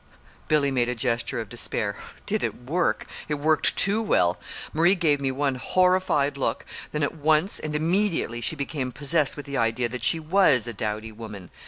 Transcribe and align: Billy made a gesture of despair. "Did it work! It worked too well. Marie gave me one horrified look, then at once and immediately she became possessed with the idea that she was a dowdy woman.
Billy 0.47 0.71
made 0.71 0.89
a 0.89 0.95
gesture 0.95 1.39
of 1.39 1.47
despair. 1.47 1.95
"Did 2.25 2.43
it 2.43 2.63
work! 2.63 3.05
It 3.29 3.35
worked 3.35 3.75
too 3.77 4.01
well. 4.01 4.39
Marie 4.73 4.95
gave 4.95 5.21
me 5.21 5.29
one 5.29 5.53
horrified 5.53 6.37
look, 6.37 6.65
then 6.91 7.03
at 7.03 7.13
once 7.13 7.59
and 7.59 7.75
immediately 7.75 8.41
she 8.41 8.55
became 8.55 8.91
possessed 8.91 9.37
with 9.37 9.45
the 9.45 9.57
idea 9.57 9.87
that 9.89 10.03
she 10.03 10.19
was 10.19 10.65
a 10.65 10.73
dowdy 10.73 11.11
woman. 11.11 11.51